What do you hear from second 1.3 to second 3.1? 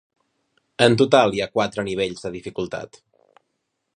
hi ha quatre nivells de dificultat.